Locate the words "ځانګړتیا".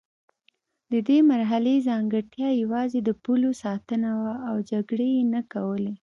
1.87-2.49